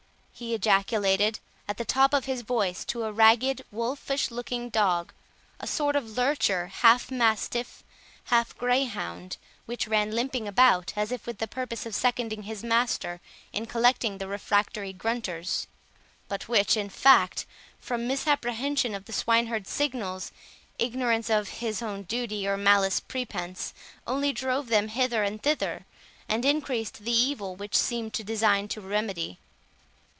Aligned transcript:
he 0.33 0.55
ejaculated 0.55 1.39
at 1.67 1.77
the 1.77 1.85
top 1.85 2.15
of 2.15 2.25
his 2.25 2.41
voice 2.41 2.83
to 2.83 3.03
a 3.03 3.11
ragged 3.13 3.63
wolfish 3.71 4.31
looking 4.31 4.69
dog, 4.69 5.13
a 5.59 5.67
sort 5.67 5.95
of 5.95 6.17
lurcher, 6.17 6.65
half 6.65 7.11
mastiff, 7.11 7.83
half 8.23 8.57
greyhound, 8.57 9.37
which 9.67 9.87
ran 9.87 10.09
limping 10.15 10.47
about 10.47 10.93
as 10.95 11.11
if 11.11 11.27
with 11.27 11.37
the 11.37 11.47
purpose 11.47 11.85
of 11.85 11.93
seconding 11.93 12.41
his 12.41 12.63
master 12.63 13.21
in 13.53 13.67
collecting 13.67 14.17
the 14.17 14.27
refractory 14.27 14.91
grunters; 14.91 15.67
but 16.27 16.49
which, 16.49 16.75
in 16.75 16.89
fact, 16.89 17.45
from 17.77 18.07
misapprehension 18.07 18.95
of 18.95 19.05
the 19.05 19.13
swine 19.13 19.45
herd's 19.45 19.69
signals, 19.69 20.31
ignorance 20.79 21.29
of 21.29 21.49
his 21.59 21.83
own 21.83 22.01
duty, 22.01 22.47
or 22.47 22.57
malice 22.57 22.99
prepense, 22.99 23.73
only 24.07 24.33
drove 24.33 24.69
them 24.69 24.87
hither 24.87 25.21
and 25.21 25.43
thither, 25.43 25.85
and 26.27 26.45
increased 26.45 27.01
the 27.03 27.11
evil 27.11 27.55
which 27.55 27.77
he 27.77 27.83
seemed 27.83 28.11
to 28.11 28.23
design 28.23 28.67
to 28.67 28.81
remedy. 28.81 29.37